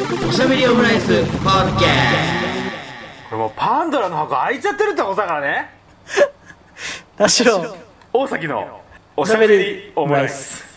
[0.00, 1.88] おしゃべりオムライスポッドキャ
[3.28, 5.70] これもうパンドラの箱開いちゃってるってことだからね。
[7.18, 7.74] 田代。
[8.10, 8.80] 大崎の
[9.14, 10.69] おしゃべりオムライス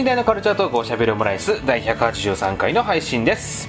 [0.00, 3.68] 等身大のカルチャートークおしゃべりオムライス第183回の配信です。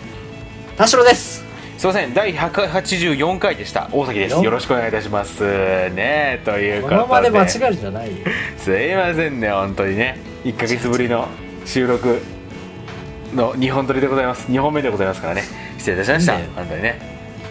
[0.78, 1.44] 田代です。
[1.78, 3.90] すいません第184回でした。
[3.92, 4.36] 大崎です。
[4.36, 5.44] よよろしくお願いいたします。
[5.90, 8.26] ねというこことのまでで間違えるんじゃないよ。
[8.58, 10.20] すいませんね本当にね。
[10.46, 11.28] 1ヶ月ぶりの
[11.66, 12.22] 収録
[13.36, 14.50] の2本撮りでございます。
[14.50, 15.44] 2本目でございますからね。
[15.78, 16.38] 失礼いたしました。
[16.56, 17.00] 本当にね。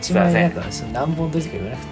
[0.00, 1.86] 一すいません何本撮りとか言わなく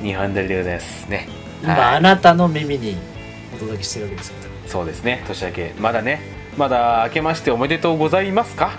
[0.00, 0.14] ていい。
[0.14, 1.28] 2本撮りでございますね。
[1.62, 1.96] 今、はい。
[1.96, 2.96] あなたの耳に
[3.54, 5.24] お届けしてるわけですからそうですね。
[5.26, 5.74] 年明け。
[5.80, 6.20] まだね。
[6.56, 8.72] まだ明けましておめでとうございますか？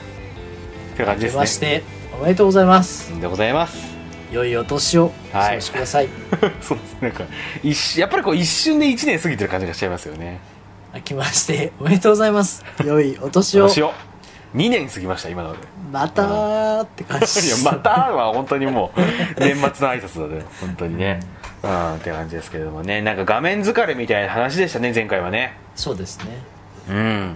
[0.93, 1.33] って感じですね。
[1.33, 3.19] 明けましておめでとうございます。
[3.19, 3.89] でございます。
[4.31, 5.11] 良いお年を。
[5.33, 5.49] おはい。
[5.49, 6.09] 過ごしください、
[6.61, 7.23] そうですなんか
[7.63, 10.39] 一瞬やっぱりこう一瞬で1年過ぎてる感じがしちゃいますよね。
[10.93, 12.63] 明けましておめでとうございます。
[12.85, 13.67] 良いお年を。
[13.67, 13.93] 年を。
[14.55, 15.59] 2年過ぎました今ので。
[15.91, 18.99] またーって感じいやまたは本当にもう
[19.39, 20.43] 年末の挨拶だね。
[20.61, 21.19] 本当にね
[21.63, 23.01] うんって感じですけれどもね。
[23.01, 25.57] なんか画面疲れみたいな話でしたね前回はね。
[25.75, 26.37] そうですね。
[26.89, 27.35] うん。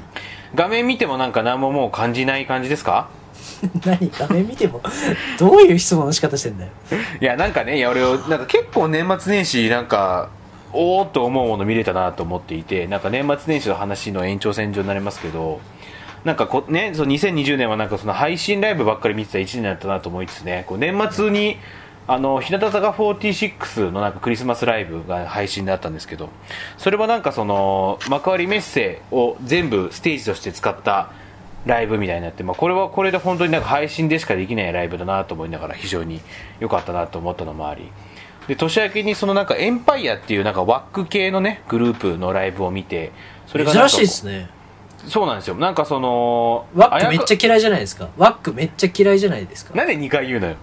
[0.56, 3.10] 画面見てもなんか何ももう感じない感じですか？
[3.86, 4.12] 何？
[4.18, 4.82] 画面見ても
[5.40, 6.72] どういう質問の仕方してんだよ。
[7.22, 10.30] いやなんかねいや俺なんか結構年末年始なんか
[10.72, 15.60] おおっと思うもの見れたなと思っていてなんか年末年始の話の延長線上になりますけど
[16.24, 21.58] なんかこねそう2020年はなんかその配信ライブばっかり見てた1年だったなと思いつつねこう年末に
[22.06, 26.30] あの日向坂46のなんかクリスマスライブが配信であったんですけど
[26.78, 31.12] それはなんかその幕張メッセを全部ステージとして使った
[31.66, 36.20] ライブみたいになって、まあ、これはこれで本当になんか配信でしかできないライブだなと思いながら非常に
[36.60, 37.90] 良かったなと思ったのもあり。
[38.48, 43.14] で年明けにそのなんかエンパイアっていうなんかワック系のねグループのライブを見て
[43.48, 44.50] それが珍しいですね。
[45.08, 45.56] そうなんですよ。
[45.56, 48.10] なんかそのワックめっちゃゃ嫌いじゃないですか。
[48.18, 49.74] ワックめっちゃ嫌いじゃないですか。
[49.74, 50.56] なんで2回言うのよ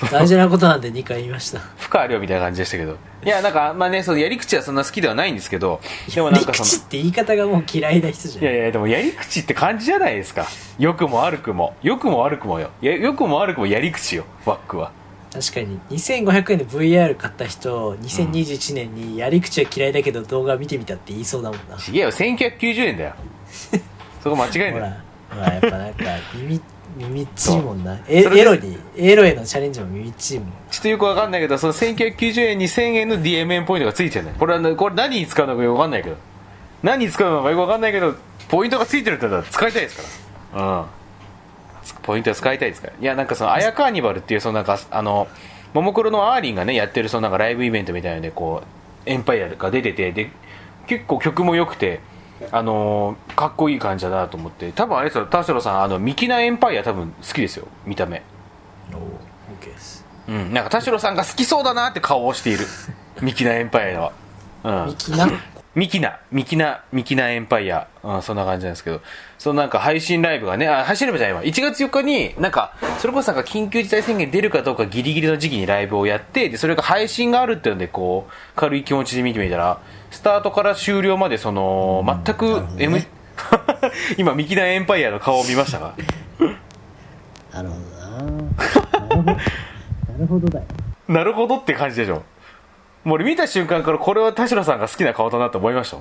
[0.10, 1.58] 大事なことなんで2回言いました。
[1.76, 2.96] 負荷あるよみたいな感じでしたけど。
[3.24, 5.78] いやなんかまあねそのやり口はそんな好きではないんですけど
[6.14, 8.44] でもなんかその口って言い方がもう嫌いな人じゃん。
[8.44, 10.46] いやいやでもやり口って感じじゃないですか。
[10.78, 11.74] 良くも悪くも。
[11.82, 12.70] 良くも悪くもよ。
[12.80, 14.90] や良くも悪くもやり口よワックは。
[15.32, 15.78] 確かに。
[15.90, 21.76] 2500円で VR 買った人2021年にやり口は嫌いだけど動画見てみたって言いそうだもんな。
[21.76, 23.12] ちげえよ1990円だよ。
[24.22, 24.96] そこ間違えんだよほら
[25.30, 26.60] ほらやっぱなんか耳
[27.00, 27.98] 耳っちいもんな。
[28.08, 34.34] えそれでエロにエロへのチャレンジも耳っちいもんちょっとよくわかんないけどその1990円に1000円の DMN ポイントがついてるね。
[34.38, 36.16] これはねこれ何に使うのかよくわかんないけど。
[36.82, 38.14] 何に使うのかよくわかんないけど
[38.48, 40.80] ポイントがついてるって言ったら使いたいですから。
[40.80, 40.86] うん。
[42.02, 42.92] ポイントは使いたいですから。
[43.00, 45.28] いやなんかそのアヤカーニバルっていうそのなんかあの
[45.72, 50.30] ももクロのアーリンがねやってるそのなんかライブイベントみたいなのでこうエンパイアが出ててで
[50.86, 52.00] 結構曲も良くて
[52.50, 54.70] あのーかっこいい感じだなと思って。
[54.72, 55.26] 多分あれですよ。
[55.26, 57.66] 田代さんあのミキナエンパイア多分好きですよ。
[57.86, 58.22] 見た目。
[58.92, 59.00] おお
[59.60, 60.04] OK です。
[60.28, 62.66] うん、なんか田代さんが好きそうだなって顔をしている。
[63.20, 64.12] ミキナエンパイアは、
[64.64, 65.28] うん、ミキな
[65.74, 66.18] ミキナ。
[66.32, 69.00] ミキナミキナエンパイア、うん、そんな感じなんですけど。
[69.38, 71.42] そのなんか配信ライブがねあ配信ライブじゃないわ。
[71.42, 82.84] 1月4日になんかそれこそなんか緊急事態宣言出るかどうかギリギリの時期にライブをやってでそれが配信があるっていうのでこう軽い気持ちで見てみたらスタートから終了までその全くなるほどね。
[82.84, 82.98] M、
[84.18, 85.94] 今ミキナエンパイアの顔を見ましたか
[87.52, 87.74] なるほ
[89.16, 89.32] どな。
[89.34, 89.38] な
[90.18, 90.64] るほどだよ
[91.08, 92.22] なるほどって感じでしょ。
[93.04, 95.96] もう俺見た瞬間からこれは田代さんが好きな顔だなと思いました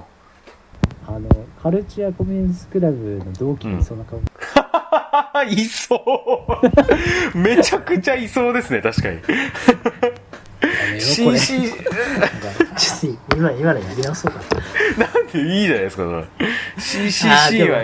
[1.08, 1.30] あの
[1.64, 4.00] カルチュアコミュニスクラブの同期にそん。
[4.00, 4.20] な顔、
[5.48, 5.96] いそ
[7.34, 7.38] う。
[7.38, 9.20] めちゃくちゃいそうですね確かに
[10.60, 11.40] これ。
[11.40, 11.72] CC
[12.78, 14.40] ちょっと今今のやり直そうか
[14.98, 15.08] な。
[15.08, 16.26] んでいいじゃないですかそれあ
[16.78, 17.84] CCC は。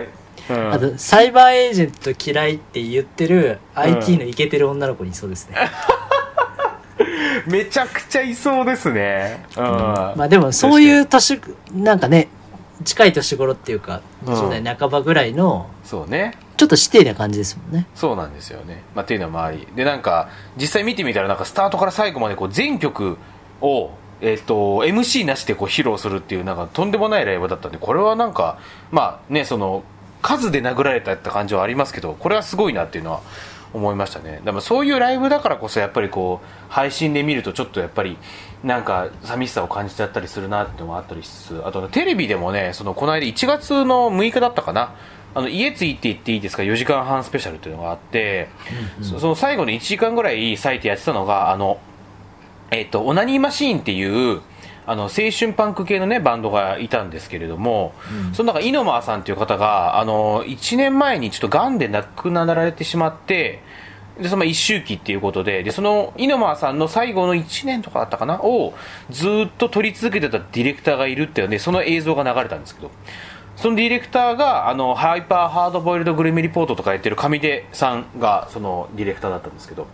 [0.50, 0.74] うん。
[0.74, 5.56] あとサイバーエージェント嫌いって言ってる IT のイケてる女の子にいそうですね、
[7.48, 9.45] めちゃくちゃいそうですね。
[9.57, 11.42] うん、まあでもそういう年
[11.74, 12.27] なんかね
[12.83, 14.33] 近い年頃っていうかうん。
[14.33, 17.88] 20代半ばぐらいのそうねちょっと指定な感じですもんね。
[17.96, 19.68] そうなんですよね、まあ、っていうのもあり。
[19.75, 23.18] でなんか実際見てみたらなんかスタートから最後までこう全曲
[23.62, 23.92] を
[24.22, 28.60] えっと MC なしでこう披露するっていうなんかとんでもないライブだったんでこれはなんか
[28.92, 29.84] まあねその
[30.22, 33.22] 数で殴られたって感じはありますけどこれはすごいなっていうのは
[33.74, 34.42] 思いましたね。
[34.46, 38.18] でもそういうライブだからこそやっぱりこう配信で見るとちょっとやっぱり
[38.63, 44.96] なんか寂しさを感じちゃったりするなっていうのがあったりしつつあとテレビでもねそのこの間1月の6日だったかな
[45.36, 48.48] あの家ついて行っていいですか？4時間半スペシャルっていうのがあって、
[49.02, 51.78] そその最後の1時間ぐらい割いてやってたのがあの
[52.72, 54.42] えっ、とオナニーマシーンっていう
[54.88, 57.94] あの青春パンク系のねバンドがいたんですけれども、
[58.34, 63.62] その中猪間さんっていう方があの1年前にちょっと癌で亡くなられてしまって
[64.22, 68.42] でその一周期っていうことででその猪間さんの最後の1年とかだったかな？
[68.42, 68.74] を
[69.10, 72.92] ずっと撮り続けてたディレクターがいるっていうのでその映像が流れたんですけど
[73.56, 79.88] そのディレクターがあのハイパーハードボイルドグルメリポートとかやってる上出さんがそのディレクターだったんですけど。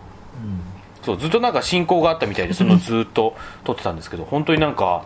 [1.02, 5.04] そうずっとなんか進行があったみたいでそのずっと撮ってたんですけど本当になんか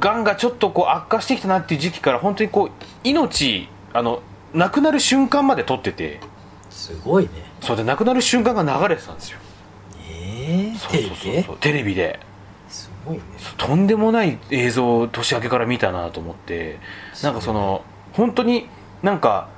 [0.00, 2.70] がんがちょっとこう悪化してきたなっていう時期から本当にこう
[3.04, 4.22] 命あの
[4.54, 6.20] 亡くなる瞬間まで撮ってて。
[6.70, 7.30] すごいね。
[7.60, 9.38] そうで亡くなる瞬間が流れてたんですよ。
[9.98, 12.20] ええそうテレビで
[13.06, 13.22] ごいね。
[13.56, 16.78] とんでもない映像を年明けから見たなと思って
[17.22, 17.82] なんかその
[18.12, 18.68] 本当に
[19.02, 19.48] なんか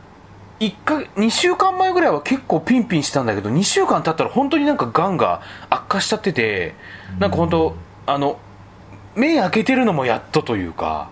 [0.61, 6.75] 1か2週間前ぐらいは結構ピンピンしたんだけど2週間経ったら本当になんかがんが悪化しちゃってて
[7.19, 8.39] なんか本当あの
[9.15, 11.11] 目開けてるのもやっとというか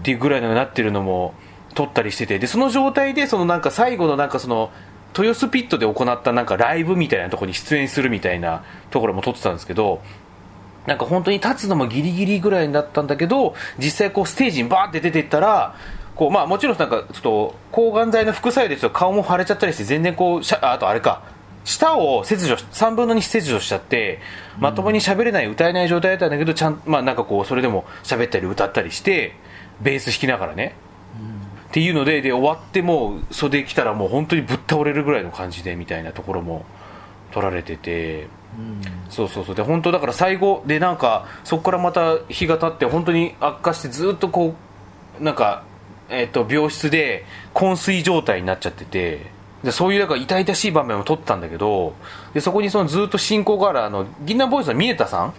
[0.00, 1.34] っていうぐらいのになってるのも
[1.74, 4.70] 撮ったりしててでその状態でそのなんか最後のなんかその
[5.16, 10.02] 豊洲ピットで行ったなんかライブみたいなところに出演するみたいなところも撮ってたんですけど
[10.86, 15.74] なんか本当に立つのもギリギリぐらいになったんだけど実際こうステージにバーって出ていったら
[16.16, 21.22] こうまあもちろんなんかちょっと抗がん剤の副作用でちょっと顔も腫れちゃったりして全然こうしゃあとあれか。
[21.62, 24.18] 舌を切除し3分の2切除しちゃって
[24.58, 29.36] まともに喋れない歌えない状態だったんだけどちゃんまあなんかこうそれでも喋ったり歌ったりして
[29.82, 30.74] ベース弾きながらね。
[31.68, 36.64] っていうのでで終わってもう袖来たらもう本当にぶっ倒れるぐらいの感じでみたいなところも
[37.32, 38.28] 撮られてて。
[38.58, 38.80] うん。
[39.08, 39.54] そうそうそう。
[39.54, 44.54] で本当だから最後でなんかそこからまた日が経って本当に悪化してずっとこ
[45.20, 45.64] うなんか、
[46.08, 47.24] えっと病室で
[47.54, 49.40] 昏睡状態になっちゃってて。
[49.62, 51.92] でそういうなんか痛々しい場面を撮ったんだけど
[52.32, 55.34] でそこにそのずっと進行があるあの銀杏ボーイズの峰田さんは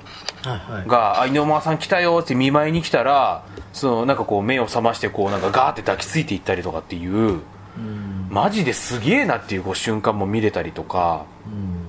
[0.70, 0.88] いはい。
[0.88, 7.40] が「あ井上さん来たよ」って見舞いに来たらそのなんかこう目を覚ましてこうなんかガーって抱きついていったりとかっていう
[7.78, 8.28] うん。
[8.30, 11.26] マジですげえなっていうこう瞬間も見れたりとか。
[11.48, 11.81] うん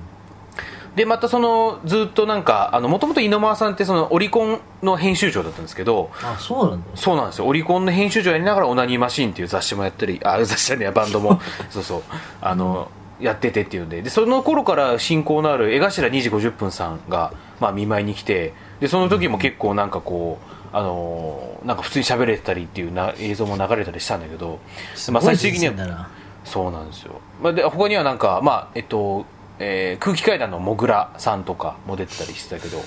[0.95, 6.87] でまたそのずっとなんかもともと井上さんってそのオリコンの編集長だったんですけどあそうなんだ。
[6.95, 7.47] そうなんですよ。
[7.47, 11.41] オリコンの編集長やりながら「オナニーマシーン」っていう雑誌もやったりあ雑誌じゃねバンドも。
[11.71, 12.03] そうそう。
[12.41, 14.01] あの、やっててっていうんで。
[14.01, 24.59] でその頃から親交のある江頭2時50分さんが、まあ、見舞いに来てでその時も結構なんかこうあのなんか普通に喋れてたりっていうな映像も流れたりしたんだけど
[25.11, 26.09] まあ最終的には
[26.43, 29.25] そうなんですよ、まあ、で他にはなんか、まあえっと
[29.59, 32.79] えー空気階段のもぐらさんとかも出てたりしてたけど。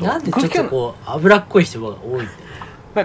[0.00, 2.26] なんでちょっとこう脂っこい人が多い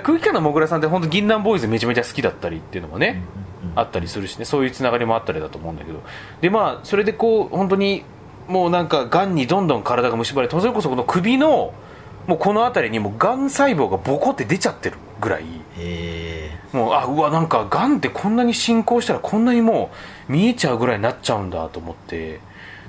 [0.01, 3.23] 空気階段のもぐらさんって本当銀杏ボーイズめちゃめちゃ好きだったりっていうのもね、
[3.75, 4.45] あったりするしね。
[4.45, 5.99] そういうつながりもあったりだと思うんだけど。
[6.41, 8.03] でまあそれでこう本当に
[8.47, 11.73] もうなんかがんにどんどん体が蝕まれてそれこそこの首の
[12.27, 15.45] もうこの辺りにもうがん細胞がボコって出ちゃってるぐらい。
[15.77, 19.91] へもうあうわなんかがんってこんなに進行したらこんなにも
[20.29, 22.39] う見えちゃうぐらいになっちゃうんだと思って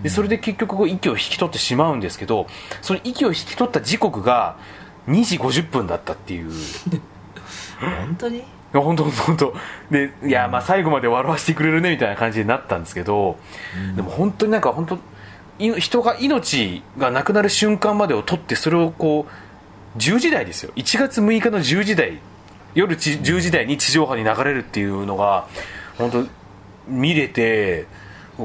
[0.03, 2.47] でそれで結局こう息を引き取ってしまうんですけど
[2.81, 4.57] その息を引き取った時刻が
[5.09, 6.50] 2時50分だったっていう。
[7.83, 8.38] え 本当に？
[8.38, 9.23] いや本当本当。
[9.23, 9.55] 本当
[9.90, 13.37] でいやまあ最後まで笑わせてくれるねみたいな感じになったんですけど、
[13.97, 14.99] でも本当になんか本当
[15.59, 19.26] い人が命がなくなる瞬間までを取ってそれをこ
[19.97, 20.73] う10時台ですよ。
[20.76, 22.19] 1月6日の10時台
[22.75, 25.47] 夜ち10時台に地上波に流れるっていうのが
[25.99, 26.25] 本当
[26.88, 27.87] 見れて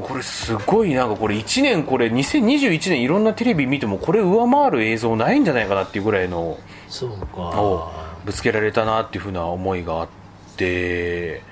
[0.02, 10.08] これすごいなんかこれ1年これ2021年いろんなテレビ見てもこれ上回る映像ないんじゃないかなっていうぐらいのそうをかぶつけられたなっていうふうな思いがあっ
[10.56, 11.42] て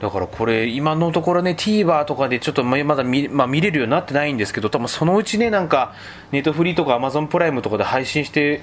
[0.00, 5.94] だからこれ今のところね TVer とかでちょっとままだ見,、まあ、見れるようになってないんですけど多分そのうちねなんか
[6.32, 8.60] ネットフリーとか Amazon プライムとかで配信して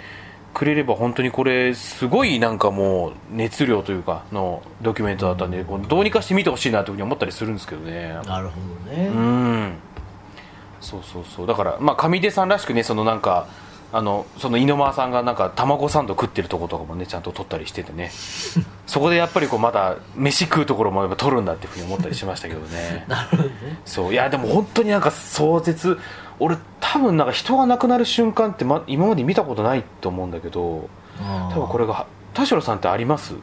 [0.53, 8.09] くれれば本当にこれすごいなんかもう熱量というかのドキュメントだったんでどうにかして見てほしいなというふうに思ったりするんですけどね。
[8.25, 9.73] なるほどね、うん。
[10.79, 11.47] そうそうそう。
[11.47, 13.47] だからまあ上出さんらしくねそのなんか
[13.91, 18.11] あのその猪間さんがなんか卵サンド食ってるとことかもねちゃんと撮ったりしててね。
[18.85, 23.05] そこでやっぱりこうまだ飯食うところもやっぱ撮るんだっていうふうに思ったりしましたけどね。
[23.09, 23.49] なるほどね。
[23.85, 24.13] そう。
[24.13, 25.99] いやでも本当になんか壮絶
[26.39, 30.89] 俺多分なんか人が亡くなる瞬間って、ま、今まで見たことないと思うんだけど
[31.51, 33.33] 多分これが田代さんってあります？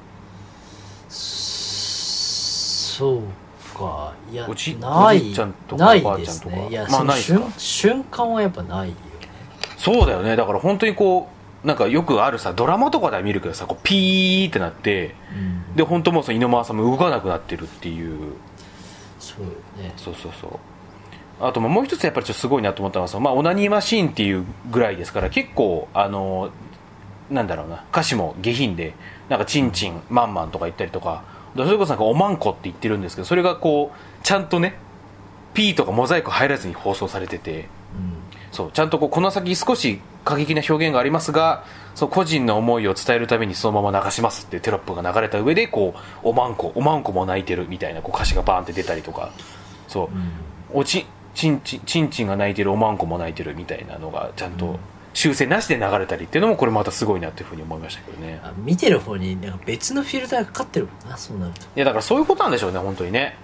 [1.08, 4.12] そうか。
[4.30, 5.16] いやおじない。
[5.16, 6.56] おじいちゃんとかないおばあちゃんとか。
[6.56, 6.68] ね。
[6.68, 7.38] いや、まあないですか？
[7.40, 9.00] 瞬瞬間はやっぱないよね。
[9.78, 10.36] そうだよね。
[10.36, 11.28] だから本当にこ
[11.64, 15.76] うなんかよくあるさドラマとかでは見るけどさこうピーってなってうん。
[15.76, 18.34] で本当もうその井上さんも動かなくなってるっていう。
[19.18, 19.92] そうよね。
[19.96, 20.58] そうそうそう
[21.40, 26.50] あとまあもう一つやっぱりちょっとすごいなと思ったのはまあ、オナニーマシーンっていうぐらいですから結構あの
[27.30, 28.94] なんだろうな歌詞も下品で
[29.28, 31.24] なんかチンチンマンマンとか言ったりとか
[31.56, 34.74] それこそなんかおまんこって言ってるんですけどそれがこうちゃんとね
[35.54, 37.68] P とかモザイク入らずに放送されてて
[38.52, 49.32] そうちゃんとこうこの先少し過激な表現がありますがそう個人の思いを伝えるためにそのまま流しますっていうテロップが流れた上でこうおまんこおまんこも泣いてるみたいなこう歌詞がバーンって出たりとか
[49.88, 54.78] そう、おちちんちんちんちんが泣いてるおまんこも泣いてるみたいなのがちゃんと
[55.14, 58.40] 修正なしで流れたりっていうのもこれまたすごいなっていうふうに思いましたけどね。
[58.42, 61.60] あ見てる方になんか別のフィルターがかかってるもんなそうなると。
[61.60, 63.36] いやだからそういうことなんでしょうね本当にね。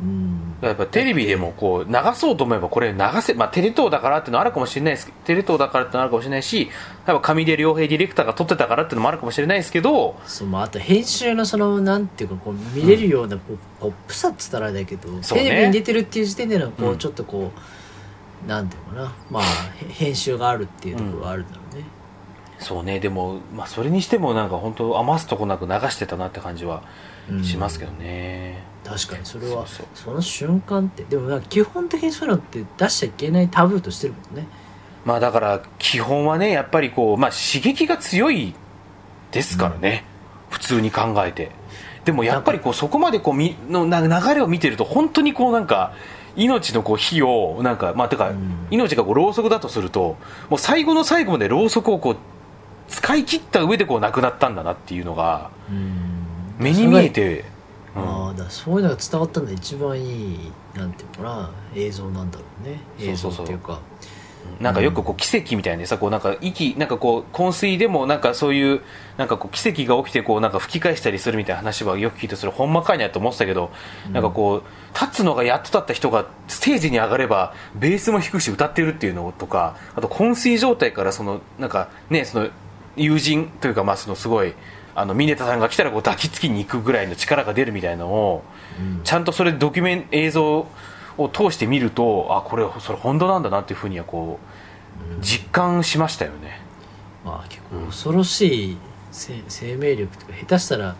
[0.00, 6.68] うんやっぱテレビでもこう流そうと思えばこれ流せ、まあ、テレ東だからっていうのはあるかもしれないですテレ東だからってのはあるかもしれないし
[7.06, 15.20] 多分上出良平ディレクターが撮ってたからっていうのもあるかもしれないですけどそうまあ、あと編集のそのなんていうかこう見れるようなポ,、ポップさっつったらあれだけど、ね。
[15.22, 17.52] テレビに出てるっていう時点でのこう、うんちょっとこ
[18.44, 19.14] うなんていうのかな。
[19.30, 21.84] まあへ編集があるっていうところがあるんだろうね、
[22.58, 22.98] そうね。
[23.00, 26.82] でも、まあ、それにしてもなんか本当余すとこなく流してたなって感じは
[27.30, 29.26] うんしますけどね、確かに。
[29.26, 34.46] それはその瞬間ってでも基本的にそういうのって出しちゃいけないタブーとしてるもんね。
[35.04, 38.54] まあだから基本はねやっぱりこう、まあ、刺激が強い
[39.30, 40.04] ですからね、
[40.50, 41.50] 普通に考えて。
[42.04, 45.92] でもやっぱりこうそこまでこうみのな流れを見てると本当にこうなんか
[46.36, 48.66] 命のこう火をなんかまあてか、うん。
[48.70, 50.16] 命がこうろうそくだとすると
[50.48, 52.16] もう最後の最後までろうそくをこう
[52.88, 56.24] 使い切った上でこう亡くなったんだなっていうのがうん。
[56.58, 57.57] 目に見えて、うん
[57.94, 62.80] ああだからそういうのが伝わったのが一番いいなんていうのかな映像なんだろうね。
[63.00, 63.80] 映像っていうか。
[64.60, 68.80] なんかよくこう奇跡みたいなさこうなんか息なんかこう昏睡でもなんかそういう
[69.16, 73.70] なんかこう奇跡が起きてこうなんか吹き返したりするみたいな話はよく聞いてそれほんまかいなと思ってたけど、
[74.10, 82.48] なんかこう立つのがやっと立った人がステージに上がればベースも弾くし歌ってるっていうのとかあと昏睡状態からそのなんかねその
[82.96, 84.54] 友人というかまあそのすごい
[84.98, 88.42] あのミネタさんが来たらこう抱きつきに行くぐらいの力が出るみたいなのを
[88.80, 89.00] うん。
[89.04, 90.66] ちゃんとそれドキュメン映像
[91.16, 94.40] を通して見るとあこれそれ本当なんだなっていうふうにはこ
[95.20, 96.60] う実感しましたよね。
[97.24, 98.78] まあ結構恐ろしい
[99.12, 100.96] せ生命力というか下手したら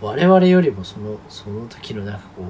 [0.00, 2.44] 我々よりもそのその時のなんかこう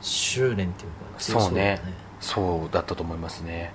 [0.00, 1.80] 執念っていうか強そうね。
[2.20, 3.72] そうだったと思いますね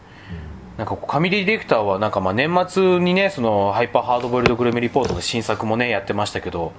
[0.78, 6.74] なんか上出ディレクターはなんかまあ年末にねそのハイパーハードボイルドグルメリポートの新作もねやってましたけど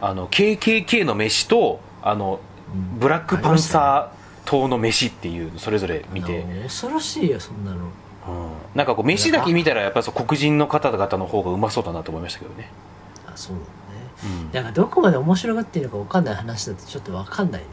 [0.00, 2.40] あの KKK の飯とあの
[2.72, 4.18] うんブラックパンサー
[4.48, 7.76] 党の飯っていうそれぞれ見て、恐ろしいよそんなの。
[7.76, 7.90] うん。
[8.74, 12.70] なんかこう飯だけ見たらやっぱりそう黒人の方々の方がうまそうだなと思いましたけどね、
[13.26, 13.68] あそうだね。
[14.24, 14.52] うん。
[14.52, 17.66] なんかどこまで面白がっていいのか分かんない話だとちょっと分かんないね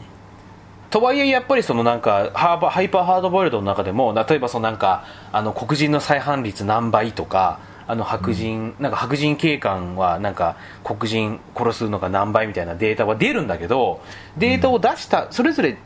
[0.96, 14.00] とはいえやっぱりそのなんかハーバーハイパーハードボイルドの中でも例えばそのなんかあの黒人の再犯率何倍とかあの白人、なんか白人警官はなんか黒人殺すのが何倍みたいなデータは出るんだけど
[14.38, 15.78] データを出した、それぞれ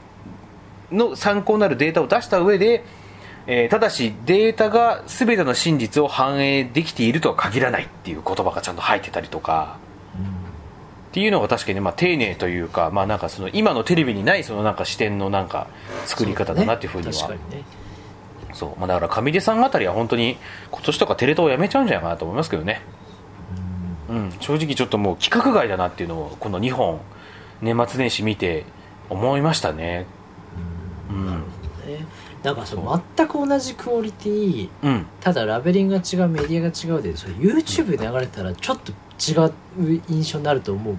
[0.92, 2.84] の参考になるデータを出した上で、
[3.48, 9.79] えーただしデータが全ての真実を反映できているとは限らないっていう言葉がちゃんと入ってたりとか。
[11.10, 15.68] っていうのが確かにまあ丁寧というか、まあ、なんかその今のテレビにないそのなんか視点のなんか
[16.06, 17.14] 作り方だなっていうふうには。
[17.14, 17.64] そうだね。
[18.78, 20.38] まあ、だから上出さんあたりは本当に
[20.72, 22.82] 今年とかテレ東をやめちゃうんじゃないかなと思いますけどね、
[24.10, 27.00] うん、正直ちょっともう規格外だなっていうのをこの2本
[27.62, 28.66] 年末年始見て
[29.10, 30.06] 思いましたね。
[31.10, 31.26] うん。
[31.26, 31.46] なるほ
[31.86, 32.06] どね。
[32.44, 35.06] なんかその全く同じクオリティうん。
[35.20, 40.96] ただラベリングが違うメディアが違うでそれ YouTube で流れたらちょっと違う印象になると思う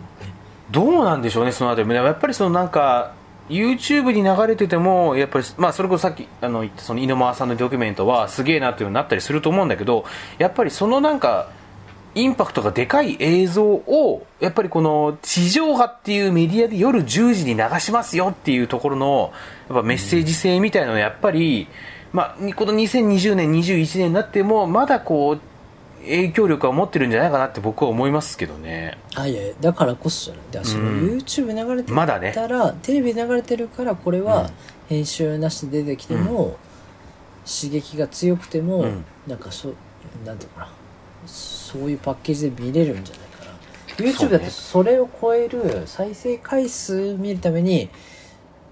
[0.70, 1.88] どうなんでしょうねそのあたり。
[1.88, 3.12] もやっぱりそのなんか
[3.48, 10.04] YouTube に流れててもやっぱり、まあ、それこそさっきあの言ったその井ノ間さんのドキュメントはすげえなっていうのになったりすると思うんだけど
[10.38, 11.50] やっぱりそのなんか
[12.14, 19.32] インパクトがでかい映像をやっぱりこの地上波っていうメディアで夜10時に流しますよっていうところの
[19.68, 21.68] やっぱメッセージ性みたいなのはやっぱり、
[22.12, 25.40] まあ、この2020年21年になってもまだこう
[26.02, 28.98] 影響力は持ってるんじゃないかなって僕は思いますけどね。
[29.14, 31.18] あいやだからこそじゃないだからそのうん。
[31.18, 32.32] YouTube 流れてまだね。
[32.32, 34.24] たら、テレビ流れてるからこれうん。
[34.24, 34.50] は
[34.88, 36.56] 編集なしで出てきても、
[37.46, 39.04] 刺激が強くても、うん。
[39.26, 39.74] なんかそう
[40.24, 40.72] なんていうのかな。
[41.26, 44.10] そういうパッケージで見れるんじゃないかな。
[44.10, 44.38] YouTube そうね。
[44.38, 47.90] だとそれを超える再生回数見るために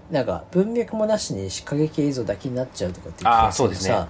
[0.09, 3.89] なんか文脈もなしに過激映像だけになっちゃうとかっていうあそうですね。
[3.89, 4.07] さ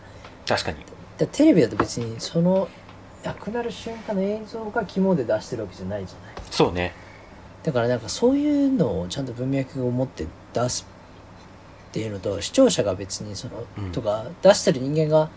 [0.48, 0.78] 確かに。
[1.18, 2.70] だテレビだと別にその
[3.24, 6.36] 亡くなる瞬間の映像が肝で出してるわけじゃないじゃない。
[6.52, 6.94] そうね。
[7.64, 10.88] だからなんかそういうのをちゃんと文脈を持って出す
[11.90, 13.92] っていうのと視聴者が別にその、うん。
[13.92, 15.30] とか出してる人間が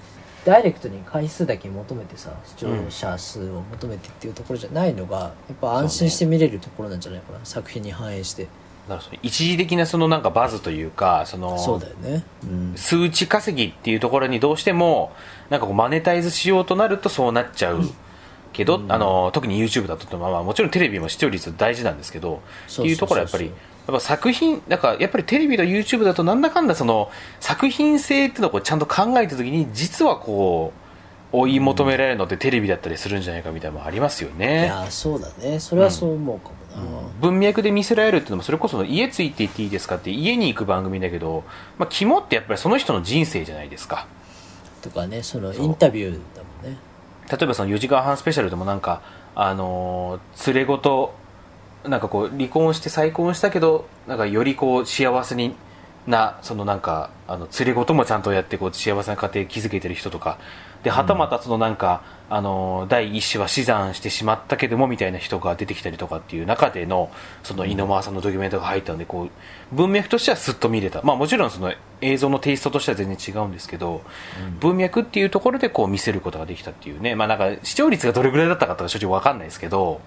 [0.44, 8.48] ダイレクトに回数だけ求めてさ視聴者数を求めてっていうところじゃないのがやっぱ安心して見れるところなんじゃないかな、作品に反映して
[9.22, 12.24] 一時的なそのなんかバズというかそのそうだよね。
[12.44, 12.72] うん。
[12.76, 15.12] 数値稼ぎっていうところにどうしても
[15.50, 17.80] なんかこうマネタイズしようとなるとそうなっちゃう
[18.52, 23.54] けど、あの特に YouTube だとまあまあもちろんテレビも視聴率大事なんですけどっていうところはやっぱりやっ
[23.86, 27.10] ぱ作品だからやっぱりテレビと YouTube だとなんだかんだその
[27.40, 30.72] 作品性っていうのをこうちゃんと考えた時に実はこ
[31.32, 34.66] う追い求められるのってテレビだったりするんじゃないかみたいなのもありますよいね。
[34.66, 35.58] やそうだね。
[35.60, 36.54] それはそう思うかも。
[36.56, 36.61] な、
[37.20, 41.44] 文脈で見せられるっていうのもそれこそ家ついていっていいですかって家に行く番組だけど、
[41.78, 44.06] まあ、肝ってやっぱりその人の人生じゃないですか。
[44.82, 46.78] とかねそのインタビューだもんね。
[47.30, 49.02] 例えばその4時間半スペシャルでもなんか
[49.34, 51.14] あのー連れ子と
[51.84, 55.54] なんかこう離婚して再婚したけどなんかよりこう幸せに
[56.06, 60.38] なそのなんかあの連れ子ともちゃんとやってこう幸せな家庭築けてる人とか
[60.82, 67.10] ではたまたそのなんか、あのー第一子は死産してしまったけどもみたいな人が出てきたりとかっていう中での
[67.42, 74.02] その井ノ間さんのドキュメントが入ったのでこう文脈としてはすっと見れた、まあ、もちろんその映像のテイストとしては全然違うんですけど、
[74.60, 80.00] 文脈っていうところでこう見せることができたっていうね、まあ、なんか視聴率がどれぐらいだったかとか正直わかんないですけど、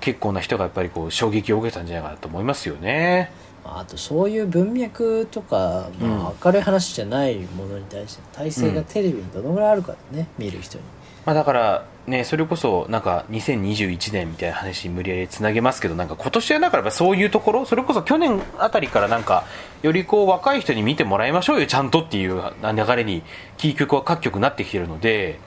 [0.00, 3.32] 結構な人がやっぱりこう衝撃を受けたんじゃないかなと思いますよね。
[3.76, 10.84] あとそういう文脈とか、まあ、明るい話じゃないものに対して体制がテレビにどのぐらいあるかね、見る人に。
[11.28, 19.44] まあ、だからねそれこそなんか2021年みたいな話に無理やりつなげますけどなんか今年はだからそういうところそれこそ去年あたりからなんか
[19.82, 23.22] よりこう若い人に見てもらいましょうよちゃんとっていう流れに
[23.58, 25.38] キー局は各局なってきてるので、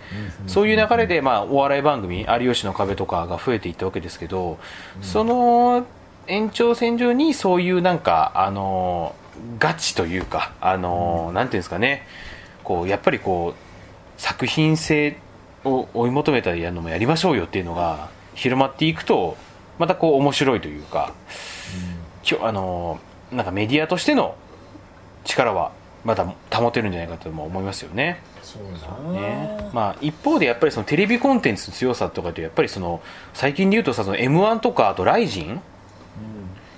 [0.46, 4.60] そういう流れでまあお笑い番組「有吉の壁」とかが増えていったわけですけど、
[5.02, 5.88] その
[6.32, 9.16] 延長線上にそういうなんかあの
[9.60, 12.08] ガチというかあの、なんていうんですかね。
[12.64, 15.18] こうやっぱりこう作品性
[15.66, 19.36] を追い求めたりやるのもやりましょうよっていうのが広まっていくと
[19.78, 21.14] またこう面白いというか、
[22.24, 23.00] きょあの
[23.32, 24.36] なんかメディアとしての
[25.26, 25.72] 力は
[26.06, 28.22] また保てるんじゃないかとも思いますよね。
[28.42, 29.70] そうね。
[29.74, 33.02] まあ、一方でやっぱりそのテレビコンテンツの強さとかってやっぱりその
[33.34, 35.62] 最近で言うとさその m 1とかあとライジン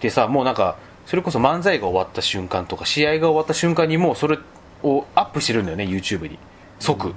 [0.04, 4.38] ってさもうなんかそれこそ漫才が終わった瞬間とか試合が終わった瞬間にもうそれ
[4.84, 6.38] をアップしてるんだよね YouTube に。
[6.80, 7.14] 即、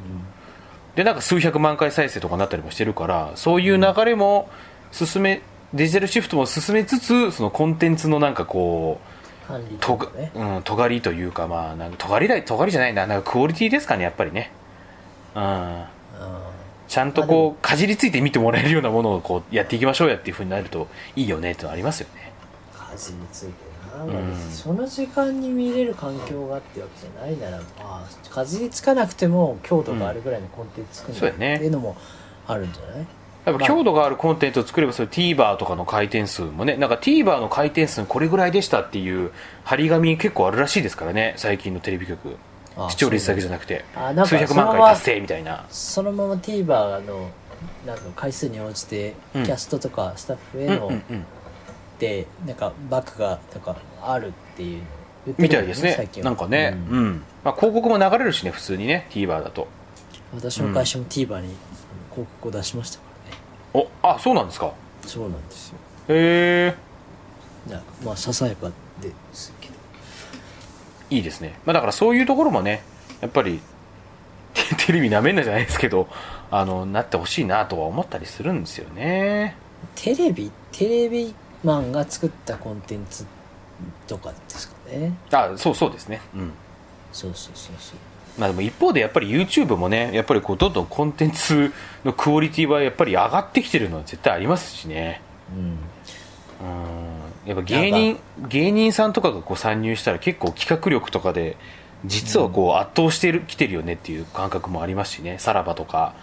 [0.94, 4.48] でなんか数百万回再生とかになったりもしてるからそういう流れも
[4.92, 5.42] 進め
[5.74, 9.00] デジタルシフトも進めつつそのコンテンツのなんかこ
[9.50, 13.06] うとがうん、尖りというかまあなんか尖りだ尖りじゃないな。
[13.08, 14.52] なんかクオリティですかねやっぱりね。
[15.34, 15.84] うん。
[16.88, 22.25] ちゃんとこうかじりついて見てもらえるようなものをこうやっていきましょうやっていうふうになるといいよねってのありますよね
[22.96, 23.52] かじりついて
[23.96, 24.34] な、うん。
[24.50, 31.96] その時間に見れる環境があってわけじゃないならまあかじりつかなくても強度があるぐらいのコンテンツ作るっていうのも
[32.46, 33.06] あるんじゃない？
[33.44, 39.30] やっぱ強度があるコンテンツを作ればそれ TVer とかの回転数もねなんか TVer の回転数これぐらいでしたっていう
[39.62, 42.36] 張り紙結構あるらしいですからね最近のテレビ局。
[42.78, 43.84] あ視聴率だけじゃなくて。
[43.94, 45.64] 数百万回達成みたいな。
[45.70, 47.30] そのまま TVer の
[47.86, 49.44] なんか回数に応じてキうん。
[49.46, 50.90] ャストとかスタッフへの
[52.00, 54.82] うんうんうんでなんかバックがなんかあるっていう
[55.26, 55.94] 言ってるよみたいですね。
[55.96, 56.30] 最近は。
[56.30, 56.76] なんかね。
[56.90, 57.04] ううん。
[57.08, 59.66] ん、まあ、広告も流れるしね普通にね TVer だと。
[60.34, 61.54] 私の会社も TVer に
[62.10, 63.04] 広告を出しましたか
[63.74, 63.88] らね。
[64.02, 64.72] おあそうなんですか。
[65.06, 65.76] そうなんですよ。
[66.08, 66.74] へえ。
[68.04, 68.68] まあささやか
[69.00, 69.74] ですけど。
[71.08, 72.82] いいですね、まあ、だからそういうところもね
[73.20, 73.60] やっぱり
[74.54, 76.08] テ テレビなめんなじゃないですけど
[76.50, 79.56] あのなってほしいなとは思ったりするんですよね。
[79.94, 80.50] テレビ？
[80.72, 81.34] テレビ
[81.66, 83.26] マンが作ったコンテンツ
[84.06, 85.12] とかですかね。
[85.32, 86.20] あそうそうですね。
[86.34, 86.52] うん。
[87.12, 87.98] そうそうそうそう。
[88.38, 91.72] まあでも一方でやっぱり YouTube もねやっぱりこうどんどんコンテンツ
[92.04, 95.20] のクオリティはやっぱり上がってきてるのは絶対ありますしね。
[95.52, 95.62] うん。
[95.64, 97.48] うん。
[97.48, 101.56] やっぱ芸人芸人さんとかがこう参入したら結構企画力とかで
[102.04, 105.38] 実はこう圧倒してるきてるよねっていう感覚もありますしね。
[105.38, 106.14] さらばとか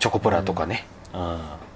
[0.00, 0.86] チョコプラとかね。
[1.14, 1.69] うん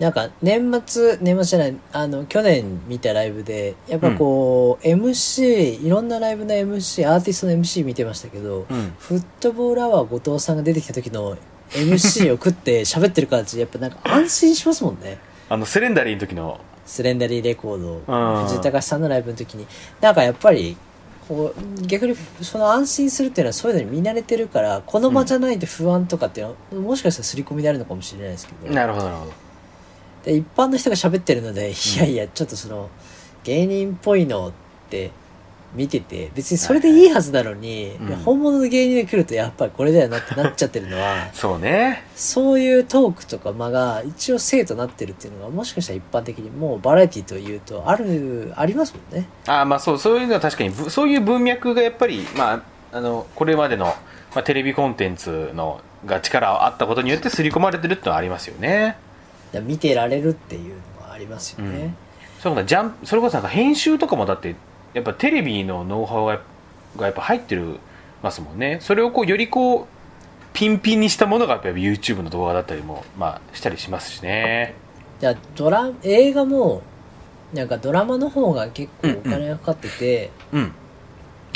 [0.00, 8.94] なんか年末年末じゃないあの去年見たライブでやっぱこう、MC いろんなライブの MC アーティストの MC 見てましたけど、うん。
[8.98, 11.36] フットボールアワー後藤さんが出てきた時の
[11.72, 15.18] MC を食って 喋ってる感じやっぱなんか安心しますもんね。
[15.50, 16.58] あのセレンダリーの時の。
[16.86, 18.02] スレンダリーレコード
[18.40, 18.44] うん。
[18.44, 19.66] 藤井隆さんのライブの時に。
[20.00, 20.78] なんかやっぱり
[21.28, 28.74] こう逆にその安心するっていうのはそういうのに見慣れてるからこの場じゃないと不安とかっていうのは、もしかしたら刷り込みであるのかもしれないですけど。
[28.74, 29.49] なるほどなるほど
[30.24, 32.90] で一般の人が喋ってるので、いやいやちょっとその
[33.44, 34.52] 芸人っぽいのっ
[34.90, 35.10] て
[35.74, 37.10] 見てて別にそれでいい。
[37.10, 38.16] はずなのに、うん。
[38.16, 42.04] 本物の芸人が来るとやっぱりこれだよなってなっちゃってるのはそうね。
[42.16, 49.28] そういうトークとか間が一応正となってるっていうのがもしかしたら一般的にもうバラエティというとあるありますもんね。
[49.46, 53.94] あーまあそうそういうのは確かにぶそういう文脈がやっぱり、まあ、あのこれまでの、ま
[54.34, 58.96] あ、テレビコンテンツのが力あったことによって刷り込まれてるってのはありますよね
[59.52, 61.94] だ見てられるっていうのはありますよね、
[62.40, 64.54] そうかジャンそれこそなんか編集とかもだって
[64.94, 66.40] やっぱテレビのノウハウが
[66.96, 67.78] がやっぱ入ってる
[68.22, 68.78] ますもんね。
[68.80, 69.86] それをこうよりこう
[70.52, 74.74] ピンピンにしたものがやっぱり YouTube の動画だったりも、まあ、したりしますしね。
[75.20, 76.82] じゃあドラ映画も
[77.54, 80.72] なんかドラマの方が結構お金がかかってて、うん。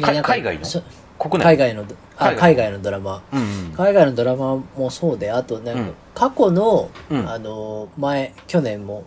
[0.00, 0.64] 海外の？
[0.64, 0.82] そ
[1.18, 1.56] 国内？
[1.56, 1.84] 海外の
[2.16, 2.70] あ海外。
[2.72, 3.22] のドラマ。
[3.32, 3.72] うんうん。
[3.72, 5.86] 海外のドラマもそうであとなんうん。
[6.14, 7.28] か過去の、うん。
[7.30, 9.04] あの前去年も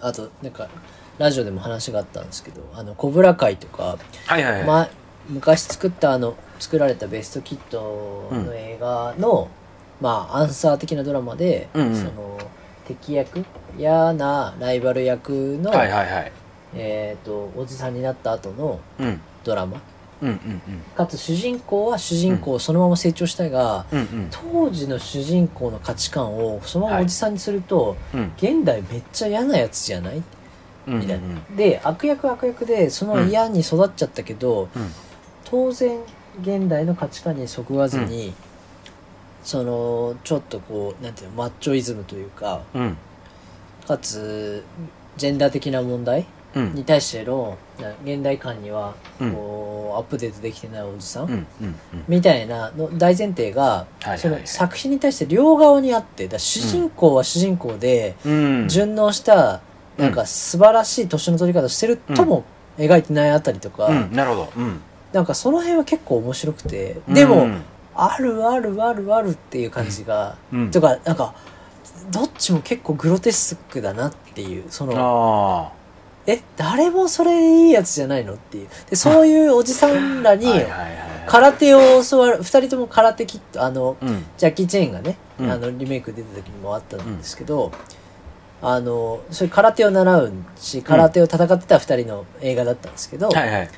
[0.00, 0.68] あとなんか
[1.18, 4.88] ラジオでも話があったんですけどあのコブラ会とか、はいはいはい、ま、
[5.28, 9.48] 昔作ったあの作られたベストキットの映画の、
[10.00, 11.96] まあアンサー的なドラマで、うんうん。
[11.96, 12.38] その
[12.86, 13.44] 敵役
[13.76, 16.32] 嫌なライバル役の、はいはいはい。
[16.74, 19.20] えー、とおじさんになった後のうん。
[19.44, 19.80] ドラマ
[20.20, 20.38] うんうん
[20.96, 24.28] かつ主人公は主人公をそのまま成長したいが、うんうん。
[24.30, 28.32] 当時の主人公の価値観をそのままおじさんにすると、うん。
[28.36, 30.22] 現代めっちゃ嫌なやつじゃない？
[30.86, 34.90] うんみたいな、で悪役は悪役でその嫌に育っちゃったけど、うん。
[35.44, 36.00] 当然
[36.42, 38.34] 現代の価値観にそぐわずに、
[39.42, 42.96] そのちょっとこうなんていうのマッチョイズムというかうん。
[43.86, 44.64] かつ
[45.16, 49.32] ジェンダー的な問題うんに対してのな現代感にはうん。
[49.32, 51.46] こう、アップデートできてないおじさん、
[52.06, 58.68] みたいなの大前提が、その作品に対して両側にあってだ主人公は主人公で、うん。
[58.68, 59.60] 順応した
[59.96, 62.44] なんか素晴らしい年の取り方をしてるとも
[62.78, 64.12] 描いてないあたりとか、うん。
[64.12, 64.52] なるほど。
[64.56, 64.80] うん。
[65.12, 67.62] なんかその辺は結構面白くてでも、うん
[68.00, 70.70] あるあるあるあるっていう感じが、うん。
[70.70, 71.34] とかなんか
[72.12, 75.72] どっちも結構グロテスクだなっていうそのあ
[76.30, 78.68] え誰もそれいいやつじゃないのっていう。
[78.90, 80.46] でそういうおじさんらに
[81.26, 84.26] 空手を教わる二人とも空手キットあのうん。
[84.36, 85.50] ジャッキー・チェーンがね、うん。
[85.50, 87.72] あのリメイク出た時にもあったんですけど、
[88.60, 93.70] あのそういう空手を習うし空手を戦ってた二人の映画だったんですけど、はいはい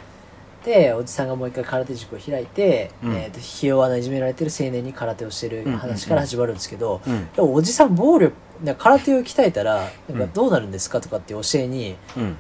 [0.64, 3.14] でおじさんがもう一回空手塾を開いて、うん。
[3.14, 7.32] えーとひ弱ないじめられてる青年に空手をしてる話から始まるんですけど、うん。
[7.32, 8.34] でもおじさん暴力
[8.78, 12.36] 空手を鍛えたらなんかどうなるんですかとかっていう教えに、うん。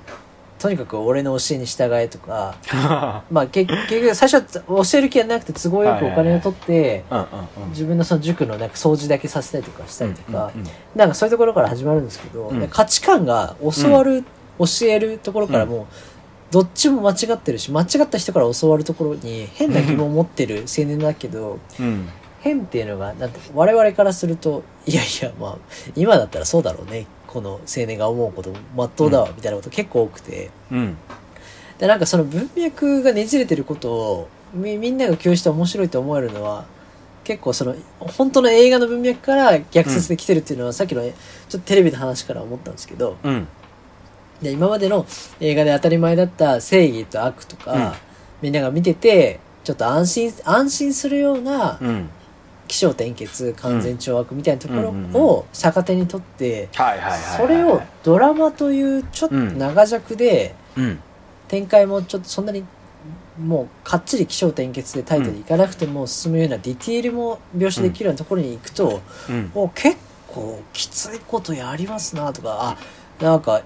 [0.58, 2.54] とにかく俺の教えに従えとか
[3.30, 7.24] まあ結結局最初は教える気はなくて都合よくお金を取って、うんうん
[7.64, 7.70] うん。
[7.70, 12.68] 自分のその塾のなんか掃除だけさせたりとかしたりとか、うんうんなんかそういうところから始まるんですけど、うん。
[12.68, 14.24] 価値観が教わる、
[14.58, 15.86] 教えるところからも、
[16.50, 22.08] どっちも間違ってるし間違った人から教わるところに変な疑問を持ってる青年だけどうん。
[22.40, 25.58] 変っていうのがなんて我々からするといやいやまあ
[25.94, 30.50] 今だったらそうだろうねこの青年が思うことまっとうだわみたいなこと結構多くて。
[30.72, 30.96] うん。
[31.78, 36.66] でなんかその文脈がねじれてることをみみんなが共有して面白いと思えるのは
[37.24, 41.12] 結構その本当の映画の文脈から逆説で来てるっていうのは、さっきのちょっ
[41.50, 43.48] とテレビの話から思ったんですけどうん
[44.42, 45.06] で今までの
[45.40, 47.92] 映画で当たり前だった正義と悪とか、うん。
[48.42, 52.10] みんなが見ててちょっと安心安心するようなうん。
[52.68, 56.68] 起承転結完全懲悪みたいなところを逆手にとって
[57.36, 61.00] それをドラマというちょっと長尺でうん。
[61.48, 62.64] 展開もちょっとそんなに
[63.38, 69.50] もうかっちり起承転結でタイトルいかなくても進むようなディティールも描写できるようなところに行くと、うん。
[69.54, 69.96] お結
[70.28, 72.76] 構きついことやりますなとか
[73.20, 73.62] あなんか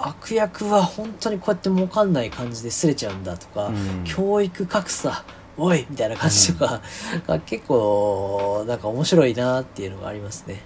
[0.00, 5.24] 悪役は本当にこうやって儲かんない感じですれちゃうんだとか、うん、教育格差
[5.58, 6.82] おいみたいな感じとか、
[7.26, 10.60] が結構なんか面白いなっていうのがありますね。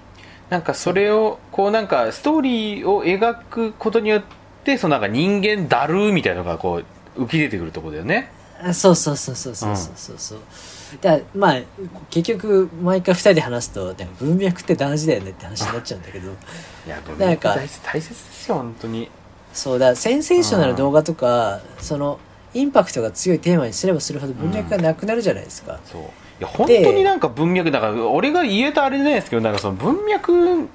[0.48, 4.22] なんかそれをこうなんかストーリーを描くことによっ
[4.64, 6.82] てそのなんか人間だるみたいなのがこ
[7.16, 8.32] う浮き出てくるとこだよね。
[8.72, 11.62] そうそうそうそうそうそうそう、ん、だまあ
[12.10, 16.30] 結局毎回2人で話すと文脈って大事だよねって話になっちゃうんだけど。
[16.86, 19.08] いや文脈大大切ですよ本当に。
[19.52, 22.18] そうだセンセーショナル動画とかその
[22.54, 26.02] インパクトが強いテーマにすればするほど文脈がなくなるじゃないですか、そう。
[26.02, 26.04] い
[26.40, 30.68] や本当になんか文脈だから俺が言えたあれじゃないですけどなんかその文脈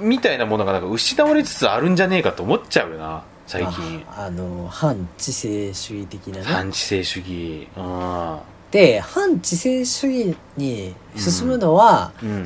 [0.00, 4.04] みたいなものがなんか失われつつあるんじゃねえかと思っちゃうよな最近。
[4.08, 6.44] ああの反知性主義的なね。
[6.44, 7.68] 反知性主義。
[7.76, 8.38] うん。
[8.70, 12.44] で反知性主義に進むのは、うん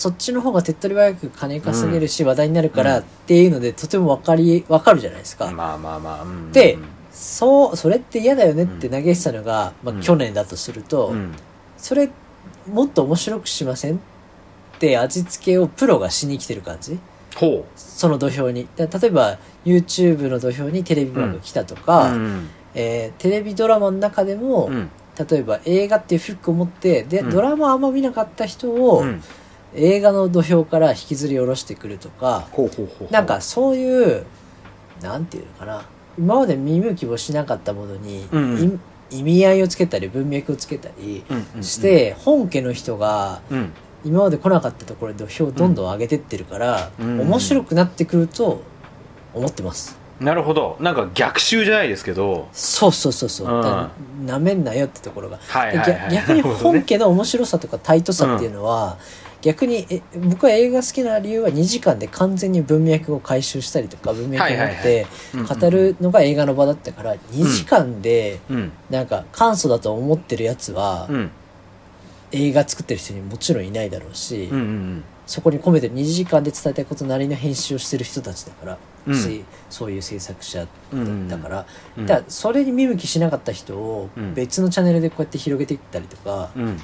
[0.00, 6.52] そっちの方が手っ取り早く金稼げるし話題になるからっていうのでとても分かり分かるじゃないですか、まあまあまあうん。
[6.52, 6.78] で
[7.12, 10.00] そうそれって嫌だよねって投げてたのが、まあ、うん。
[10.00, 11.34] 去年だとすると、うん。
[11.76, 12.08] それ
[12.66, 13.98] もっと面白くしませんっ
[14.78, 16.98] て味付けをプロがしに来てる感じ？
[17.36, 18.68] ほその土俵に。
[18.76, 22.48] だ例えば YouTube の土俵にテレビ番が来たとうか、うん。
[22.74, 24.90] えーテレビドラマの中でも、うん。
[25.30, 27.30] 例えば映画っていうフックを持ってで、うん。
[27.30, 29.22] ドラマあんま見なかった人を、うん
[29.74, 32.48] 映画の土俵から引きずり下ろしてくるとか
[33.10, 34.26] なんかそういう
[35.02, 35.84] なんていうのかな。
[36.18, 38.80] 今まで見向きもしなかったものに、うんうん。
[39.10, 41.24] い意味合いをつけたり文脈をつけたり
[41.62, 43.72] して、本家の人がうん。
[44.02, 48.62] 今まで来なかったところで土俵をどんどん上げてってるから、うん面白くなってくると
[49.34, 49.98] 思ってます。
[50.20, 50.76] なるほど。
[50.80, 52.48] なんか逆襲じゃないですけど。
[52.52, 53.48] そうそうそうそう。
[53.48, 54.42] うん。
[54.42, 55.38] めんなよってところが。
[55.38, 56.12] はいではいはい。
[56.12, 58.98] 逆逆に本家の面白さとかタイトさっていうのは、
[59.42, 68.72] 逆にえ僕は映画好きな理由は2時間で完全に文脈を回収したりとか文脈を持ってうんうん語るのが映画の場だったから2時間でうん。
[68.90, 71.30] なんか簡素だと思ってるやつはうん。
[72.32, 79.14] 映画作ってる人にもちろんいないだろうし、うんうんそこに込めてる2時間で伝えたいことなりの編集をしてる人たちだから、うん。
[79.14, 80.66] しそういう制作者
[81.28, 82.06] だから、うん。
[82.06, 84.34] だからそれに見向きしなかった人をうん。
[84.34, 86.80] 別のチャンネルでこうやって広げていったりとか、うん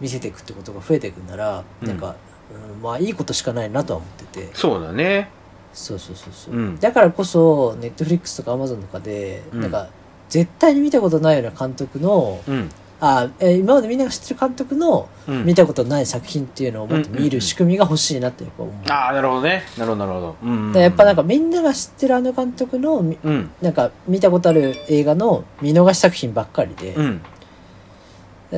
[0.00, 1.88] 見せていくってことが増えていくんなら、うん。
[1.88, 4.50] なんか、うんまあいいことしかないなとは思ってて。
[4.54, 5.30] そうだね。
[5.72, 6.80] そうそうそうそう、うん。
[6.80, 9.60] だからこそネットフリックスとかアマゾンとかで、うん。
[9.60, 9.88] なんか
[10.28, 12.68] 絶対に見たことないような監督の、うん。
[13.02, 15.44] あえー今までみんなが知ってる監督のうん。
[15.44, 19.62] 見たことない作品っていうのをもっと見る仕組みが欲しいなってやっぱ思う、ああなるほどね。
[19.78, 20.36] なるほどなるほど。
[20.42, 20.72] うん。
[20.72, 23.50] だからやっぱなんかみんなが知ってるあの監督のみうん。
[23.62, 27.20] なんか見たことある映画の見逃し作品ばっかりで、うん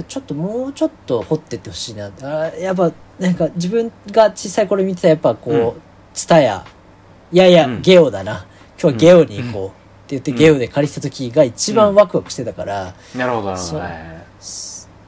[0.09, 5.75] ちょっともうちょっと掘ってってほしいなあやっぱなんか自分が小さい頃見てたやっぱこうんう
[6.15, 6.65] ツタヤ
[7.33, 7.81] いやいや、うん。
[7.81, 8.45] ゲオだな。
[8.79, 9.69] 今日はゲオに行こう。
[9.69, 9.75] って
[10.09, 10.37] 言ってうん。
[10.37, 13.79] ゲオで借りた時が一番ワクワクしてたから、なるほどなるほど。
[13.79, 13.93] はい。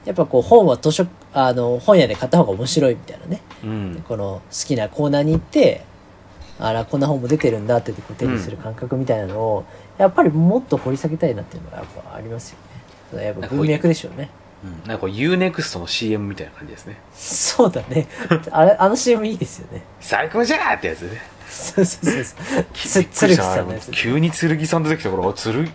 [0.05, 3.41] やっぱこう本は図書あの本屋で買った方が面白いみたいなね。
[3.63, 4.03] うん。
[4.07, 5.83] この好きなコーナーに行って
[6.59, 9.65] あらこんな本も出てるんだってこう手にする感覚みたいなのを、
[9.99, 12.55] やっぱりもっと掘り下げたいなっていうのがやっぱあります
[13.13, 13.23] よね。
[13.23, 14.31] やっぱ文脈でしょうね
[14.65, 14.87] うん。
[14.87, 16.97] なんかこう UNEXT の CM みたいな感じですね。
[17.13, 18.07] そうだね。
[18.51, 19.83] あれあの CM いいですよね。
[19.99, 21.21] 最高じゃーってやつね。
[21.47, 22.65] そうそうそうそう。
[22.73, 25.71] つびっくりした鶴木さんのやつ急に剣さん出てきたからあ剣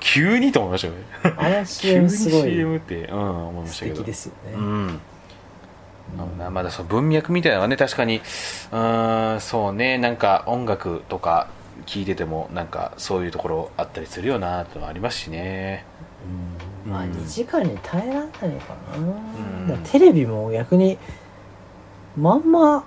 [0.00, 1.00] 急にと思いましたよね。
[1.22, 2.42] あの急 CM にすごい。
[2.42, 3.96] CM ってうん思いまし素たけど。
[3.98, 5.00] 敵ですよね、うん。
[6.38, 9.96] まあまだその文脈みたいなのがね確かにうーんそうね。
[9.98, 11.48] なんか音楽とか
[11.86, 15.84] 聞いててもなんかそういうところあったりするよなってのはありますしね。
[16.58, 17.10] うんまあうん。
[17.12, 19.68] 2時間に耐えられないのかな、ん。
[19.68, 20.98] だからテレビも逆に
[22.16, 22.84] まんま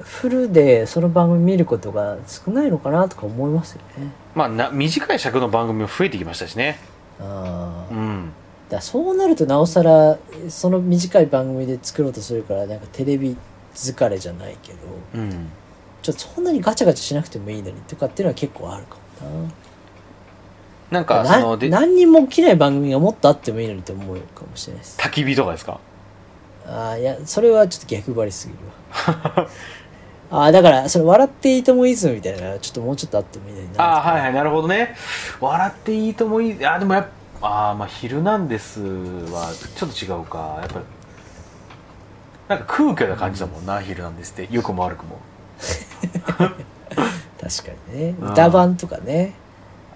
[0.00, 4.10] フルでその番組見ることが少ないのかなとか思いますよね。
[4.34, 6.78] まあな短い尺の番組も増えてきましたしね。
[7.20, 8.32] ああ、うん。
[8.70, 13.36] らそうなるとなおさらその短い番組で作ろうとするからなんかテレビ
[13.74, 14.78] 疲れじゃないけど
[15.14, 15.48] うん。
[16.02, 19.50] ちょっとそんなにガチャガチャしなくてもいいのにとかっていうのは結構あるかもな
[20.94, 24.98] なんかそなので何にも起きない番組がもっとあってもいいのにと思うかもしれないです。
[24.98, 25.78] 焚き火とかですか？
[26.66, 28.58] ああいやそれはちょっと逆張りすぎる
[29.36, 29.48] わ。
[30.30, 34.96] ああだからそれ笑っていいともイズムみたいなちょっともうちょっとあってもいいのになああはいはいなるほどね。
[35.40, 37.06] 笑っていいともいいあでもやっ
[37.40, 38.80] ぱああまあ「ヒルナンデス」
[39.30, 40.56] はちょっと違うか。
[40.60, 40.84] やっぱり
[42.48, 44.48] なんか空虚な感じだもんな「ヒルナンデス」って。
[44.50, 45.18] 良くも悪くも。
[46.38, 46.56] 確か
[47.92, 48.14] にね。
[48.20, 48.32] うん。
[48.32, 49.34] 歌版とかね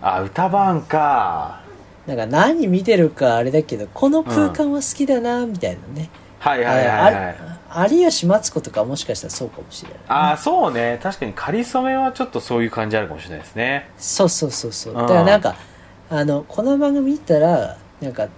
[0.00, 1.60] あ歌番か。
[2.06, 6.08] なんか何見てるかあれだけどこの空間は好きだなみたいなね、
[6.38, 7.36] はいはいはいはい。
[7.70, 10.98] あ有吉マツコとかもしかしたらそうかもしれない、ああそうね。
[11.02, 13.90] 確かにかりそめはちょっとそういう感じあるかもしれないですね。
[13.98, 14.94] そうそうそうそう。
[14.94, 15.00] うん。
[15.00, 15.56] だからなんか
[16.08, 18.28] あのこの番組見たらなんか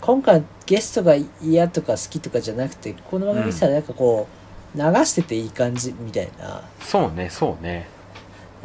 [0.00, 4.26] 今回ゲストが嫌とか好きとかじゃなくてこの番組見たらなんかこ
[4.74, 7.88] う流してていい感じみたいな、そうねそうね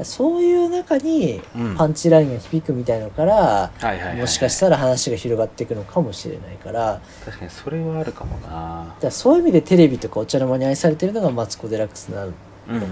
[0.03, 1.75] そういう中にうん。
[1.75, 3.71] パンチラインが響くみたいのから、
[4.17, 7.01] もしかしたら話が広がっていくのかもしれないから。
[7.25, 8.95] 確かにそれはあるかもな。
[8.99, 12.31] だそういう意味でテレビとかお茶の間に愛されてるのがマツコ・デラックスなの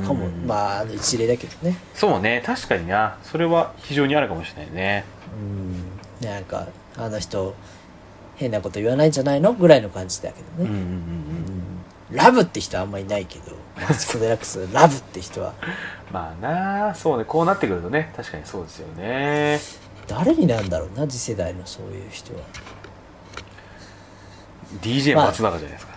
[0.05, 1.75] かも、まああの一例だけどね。
[1.95, 2.43] そうね。
[2.45, 3.17] 確かにな。
[3.23, 5.05] それは非常にあるかもしれないね。
[6.21, 6.27] うん。
[6.27, 7.55] なんかあの人
[8.35, 10.81] 変なこと言わないんじゃないのぐらいの感じだけどね、うんうんうん
[12.11, 12.15] うん。
[12.15, 15.53] ラブって人はあんまりいないけどマツコ・デラックスラブって人は
[16.11, 19.59] まあなあそうねこうなってくるとね確かにそうですよね。
[20.07, 22.41] 誰になんだろうな次世代のそういう人は。
[24.81, 25.93] DJ まあ松永じゃないですか、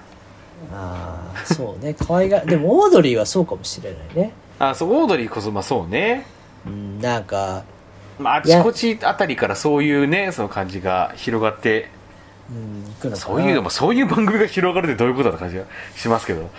[0.73, 4.33] ああそうね可愛がでもオードリーはそうかもしれないね。
[4.59, 6.27] あそうオードリーこそまあそうね、
[6.67, 7.65] うんなんか
[8.19, 11.89] まあ、あちこちあたりからそういうねその感じが広がって
[12.51, 13.17] うん行くのかな。
[13.17, 15.65] そういうでもそういう番組が広がるってどういうことだって感じが
[15.97, 16.51] しますけど。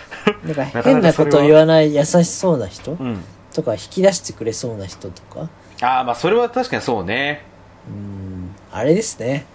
[0.44, 2.92] なんか 変なことを言わない優しそうな人？
[2.92, 3.24] うん
[3.56, 5.48] とか引き出してくれそうな人とか。
[5.80, 7.42] ああまあそれは確かにそうね。
[7.88, 9.46] うんあれですね。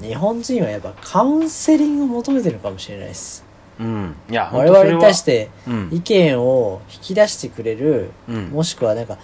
[0.00, 3.44] 日本人はやっぱカウンセリングを求めてるのかもしれないです。
[3.78, 4.14] うん。
[4.30, 5.88] いや我々に対してうん。
[5.92, 8.44] 意見を引き出してくれる、うん。
[8.46, 9.18] もしくはなんか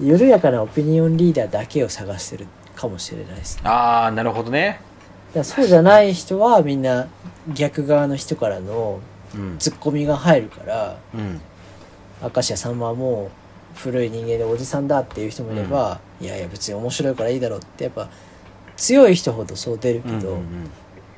[0.00, 3.62] 緩やかなオピニオンリーダーだけを探してるかもしれないですね。
[3.64, 4.80] ああなるほどね。
[5.42, 7.06] そうじゃない人はみんな
[7.52, 9.00] 逆側の人からの
[9.34, 9.58] うん。
[9.58, 11.40] ツッコミが入るからうん。
[12.22, 13.43] 明石家さんまはもう
[13.74, 18.08] 古い人間でおじさんだっていう人もいれば、いやいや別に面白いからいいだろうってやっぱ
[18.76, 20.70] 強い人ほどそう出るけど、うんうんうん。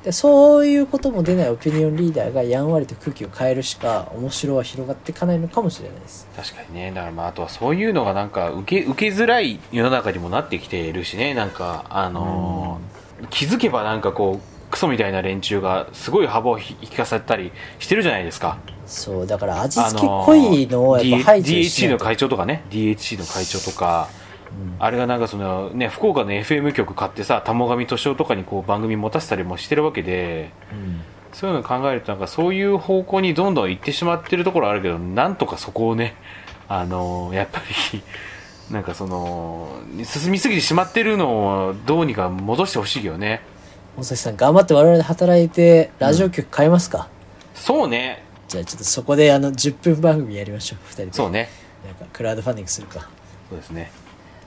[0.03, 6.27] でそういうことも出ないオピニオンリーダーがやんわりと空気を変えるしか面白は広がっていかないのかもしれないです。
[6.35, 6.91] 確かにね。
[6.91, 11.33] だからまああとはそういうのがなんか受け受けづらい世の中にもなってきているしね。
[11.33, 12.97] なんかあのー
[13.31, 18.57] 気づけばなんかこうクソみたいな連中がすごい幅を引きかせたりしてるじゃないですか。
[18.85, 22.63] そうだから味あ付け濃いのをやっぱ排除 DHC の会長とかね。
[22.69, 24.09] DHC の会長とか。
[24.79, 31.01] あれがなんかそのね福岡の FM 局買ってさ玉上俊夫とかにこう番組持たせたりもしてるわけでうん。
[31.33, 36.15] そういうのを考えるとなんかそういう方向にどんどん行ってしまってるところあるけどなんとかそこをね
[36.67, 37.61] あのやっぱ
[37.93, 38.01] り
[38.71, 43.41] なんかその進みすぎてしまってるのをどうにか戻してほしいよね
[43.97, 47.09] 大崎さん頑張って我々で働いてラジオ局変えますか、
[47.55, 48.23] そうね。
[48.47, 51.13] じゃあちょっとそこであの10分番組やりましょう2人で。
[51.13, 51.49] そうね。
[51.83, 53.09] なんかクラウドファンディングするか。
[53.49, 53.91] そうですね。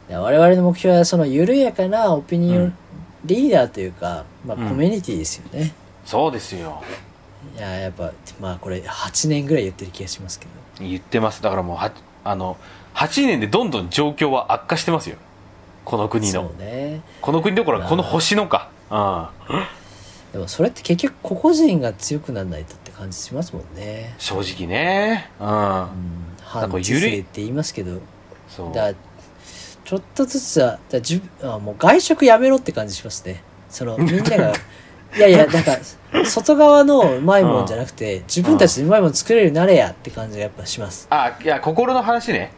[0.08, 2.76] 我々の目標はその緩やかなオピニオン
[3.24, 4.68] リーダーというか、まあ、うん。
[4.68, 6.80] コミュニティですよね、そうですよ。
[7.56, 10.52] いややっぱまあこれ8年ぐらい言ってる気がしますけど。
[10.86, 11.42] 言ってます。
[11.42, 11.90] だからもうは
[12.22, 12.56] あの
[12.94, 15.16] 8年でどんどん状況は悪化してますよ。
[15.84, 16.32] この国の。
[16.32, 17.00] そうね。
[17.20, 19.26] この国どころかこの星のかうん。
[20.32, 24.14] でもそれって結局個々人が強くならないとって感じしますもんね。
[24.18, 25.30] 正直ね。
[25.40, 25.48] うん。
[25.48, 25.88] うん。
[26.42, 28.00] 反知性って言いますけど。
[28.48, 28.74] そう。
[28.74, 28.92] だ
[29.84, 33.42] ちょっとずつはだから自分あもう外食やめろって感じしますね。
[33.68, 34.52] その みんなが
[35.16, 35.78] いやいやなんか
[36.24, 41.08] 外側のうまいもんじゃなくて、自分たちでうまいもん作れるようになれやって感じがやっぱします。
[41.10, 42.52] あいや心の話ね。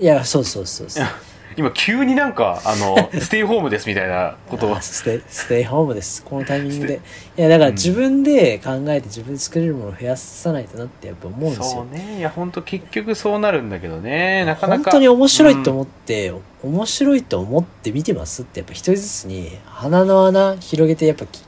[0.00, 1.06] いやそうそうそうそう
[1.58, 4.76] 今急になんかあの ステイホームですみたいなことを。
[4.76, 6.22] あステイステイホームです。
[6.22, 7.00] このタイミングで。
[7.36, 11.64] いやだから自分で考えて自分で作れるものを増やさないとなってやっぱ思うんですよ。
[11.64, 12.18] そうね。
[12.18, 14.44] いや本当結局そうなるんだけどね。
[14.44, 21.42] なかなか本当に面白いとうん思って、面白いと思って見てますってやっぱ一人ずつに鼻の穴広げてやっぱき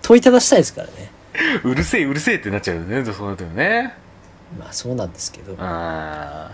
[0.00, 0.92] 問いただしたいですからね。
[1.64, 3.94] うるせえうるせえってなっちゃうよねそうなるよね。
[4.58, 5.54] まあそうなんですけど。
[5.58, 6.52] あ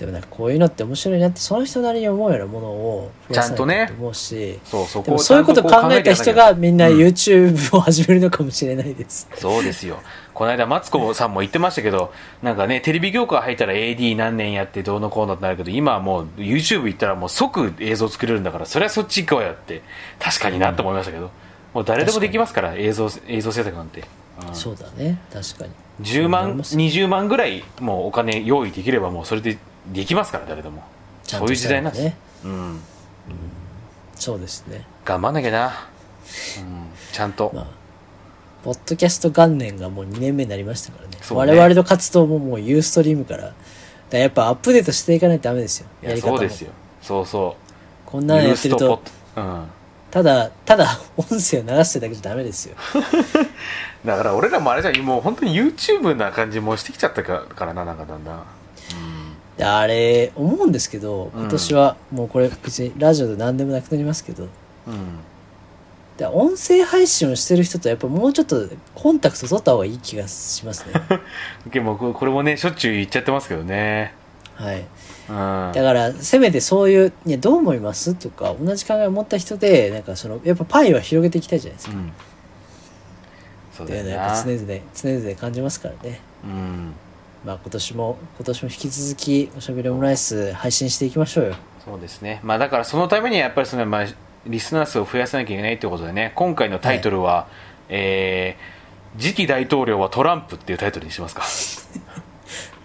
[0.00, 3.92] でもなんかこういうのって面白いなってその人なりに思うようなものを増やさないとちゃんとね。
[3.98, 10.00] 思うし、そうそこをそういうことを考えた人がみんなうん YouTube を始めるのかもしれないです、そうですよ。
[10.32, 19.82] この間マツコさんも言ってましたけどなんかねテレビ業界入ったら AD 何年やってどうのこうのってなるけど今はもう YouTube 行ったらもう即映像作れるんだからそれはそっち行こうよって
[20.18, 21.30] 確かになと思いましたけど、
[21.74, 24.04] もう誰でもできますから映像映像制作なんて、
[24.48, 24.54] うん。
[24.54, 25.20] そうだね。
[25.30, 25.72] 確かに。
[26.02, 29.58] 10万思います20万ぐらいもうお金用意できればもうそれで
[29.92, 30.82] できますから誰でも。
[31.24, 32.80] そういう時代なんです、ねうん。
[34.16, 34.84] そうですね。
[35.04, 35.72] 頑張んなきゃな、うん、
[37.12, 37.80] ちゃんと、まあ
[38.62, 41.16] ポッドキャスト元年がもう2年目になりましたからね。
[41.16, 41.18] ね。
[41.30, 43.54] 我々の活動ももうユーストリームから
[44.10, 45.86] だやっぱアップデートしていかないとダメですよ。
[46.02, 46.38] いややり方も。
[46.38, 46.70] そうですよ。
[47.00, 47.56] そうそ
[48.04, 49.02] こんうなのやってると
[49.36, 49.64] うん。
[50.10, 52.76] ただただ音声を流してるだけじゃダメですよ。
[54.04, 54.96] だから俺らもあれじゃん。
[55.06, 58.42] もう本当に YouTube な感じもしてきちゃったかからななんかだんだん
[59.60, 61.40] であれ思うんですけどうん。
[61.42, 64.44] 今年はもうこれ別にラジオで何でもなくなりますけど。
[64.44, 64.48] うん。
[66.16, 70.94] で音声配信をしてる人とやっぱもうちょっとコンタクト取った方がいい気がしますね。
[71.70, 74.14] でもここれもねしょっちゅう言っちゃってますけどね。
[74.54, 74.86] はい。
[75.28, 75.72] うん。
[75.74, 82.12] だからせめてそういう「いやどう思います?」とか同じ考えを持った人でなんかそのやっぱパイは広げていきたいじゃないですか、うん。
[83.72, 86.20] そうっていうのだよなはやっぱ常々常々感じますからね。
[86.44, 86.94] うん
[87.44, 91.56] まあ今年も今年も引き続きおしゃべりオムライス配信していきましょうよ。
[91.84, 92.40] そうですね。
[92.42, 94.06] まあだからそのためにはやっぱりその、まあ、
[94.46, 97.48] リスナー数を増やさなきゃいけないということでね今回のタイトルは、
[97.88, 98.80] えー
[99.18, 101.42] 次期大統領はトランプっていうタイトルにしますか。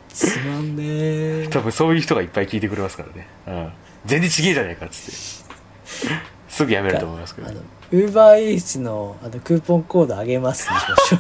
[0.10, 3.72] つまんねえ多分そういう人がいっぱい聞いてくれますからね、うん、
[4.06, 6.36] 全然ちげえじゃねえかっつって。
[6.48, 7.60] すぐやめると思いますけどあの
[7.92, 11.20] ウーバーイーツのあのクーポンコードあげますにしましょう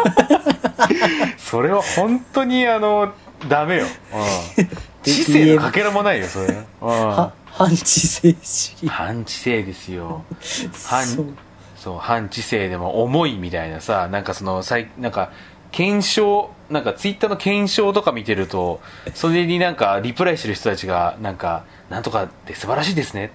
[1.56, 3.14] それは本当にあの
[3.48, 4.68] ダメよ、うん、
[5.04, 6.64] 知性のかけらもないよそれ、うん。
[6.86, 8.90] は、反知性主義。
[8.90, 10.26] 反知性ですよ。
[10.84, 11.06] 反
[11.78, 11.98] そう。
[11.98, 15.32] 反知性でも重いみたいなさなんかそのさいなんか
[15.72, 18.82] 検証なんかツイッターの検証とか見てると
[19.14, 23.32] それになんかリプライしてる人たちがなんかなんとかって素晴らしいですね。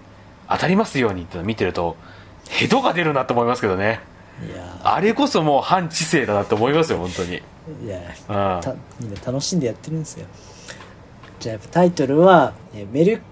[0.46, 1.96] 当たりますようにって見てると
[2.50, 4.00] ヘドが出るなと思いますけどね。
[4.82, 7.42] あれこそもう反知性だなと思いますよ本当に
[7.84, 8.00] いや
[9.00, 10.26] みんな楽しんでやってるんですよ。
[11.38, 13.22] じゃあタイトルはえメル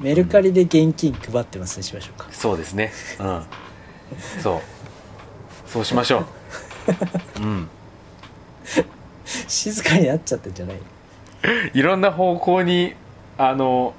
[0.00, 2.28] メルカリで現金配ってますにしましょうか。
[2.30, 2.92] そうですね。
[3.20, 3.42] うん。
[4.42, 4.60] そう。
[5.68, 6.26] そうしましょう。
[7.42, 7.68] うん。
[9.24, 10.76] 静かになっちゃってんじゃない？
[11.74, 12.94] いろんな方向に
[13.36, 13.92] あの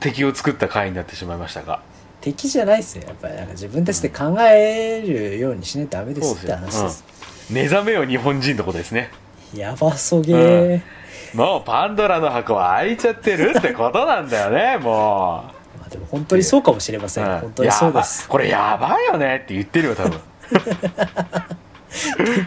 [0.00, 1.80] 敵を作った回になってしまいましたが。
[2.20, 3.04] 敵じゃないっすよ。
[3.06, 7.04] やっぱりなんか自分たちで考えるようにしないとダメですって話です。
[7.08, 7.21] うん、
[7.52, 9.10] 目覚めよ日本人のことですね。
[9.54, 10.80] やばそげー、
[11.34, 15.44] もうパンドラの箱は開いちゃってるってことなんだよね も
[15.78, 17.40] まあ、でも本当にそうかもしれませう、ん、うん。
[17.40, 18.26] 本当にそうです。
[18.28, 20.20] これやばいよねって言ってるよ多分。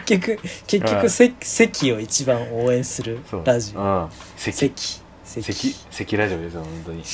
[0.06, 0.92] 結局結うん。
[0.94, 3.84] 局せ席を一番応援するラジオ、う。
[3.84, 4.08] ん。
[4.36, 7.04] 席席席席席ラジオですよ本当に、 う。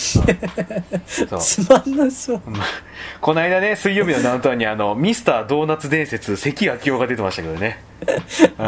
[1.40, 2.40] つまんなそう。
[3.22, 7.82] この間ね水曜日のダウンタウンにあのミスタードーナツ伝説関明夫が出てましたけどね、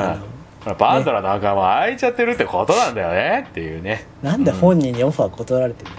[0.66, 4.06] うん、パンドラの墓は開いちゃってるってことなんだよねっていうね。
[4.22, 5.96] なんで本人にオファー断られてんだよ、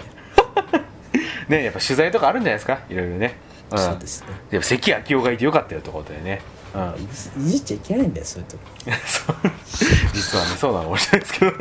[1.48, 2.80] ねやっぱ取材とかあるんじゃないですか？
[2.90, 3.36] いろいろね、
[3.70, 4.26] うん、そうですね。
[4.50, 6.42] でも関明夫がいてよかったよってことでね、
[6.74, 6.78] う
[7.40, 8.62] ん、いじっちゃいけないんだよそういうとこ。
[10.12, 11.52] 実はねそうなのかもしれないですけど。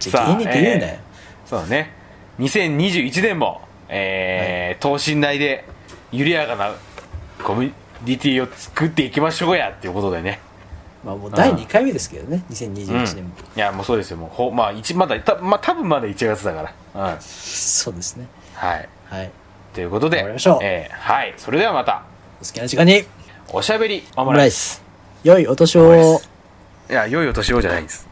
[0.00, 1.05] じゃあえー
[1.46, 1.92] そうだね。
[2.38, 5.64] 2021年も、えー等身大で
[6.12, 6.74] 緩やかな
[7.42, 7.72] コミュ
[8.04, 10.40] ニティを作っていきましょうやっていうことでね。
[11.04, 14.16] まあもう第2回目ですけどね2021年も、いやもうそうですよ。
[14.16, 17.12] もうほまあ一まだたまあ多分まだ1月だから。
[17.12, 17.20] うん。
[17.20, 18.26] そうですね。
[18.54, 18.88] はい。
[19.06, 19.30] はい。
[19.72, 20.58] ということで頑張りましょう。
[20.62, 21.34] えーはい。
[21.36, 22.02] それではまた。
[22.40, 23.04] お好きな時間に。
[23.52, 24.02] おしゃべり。
[24.16, 24.82] オオムムライス。
[25.22, 26.18] 良いお年を。
[26.18, 26.28] ス。
[26.90, 28.06] いや良いお年をじゃないんです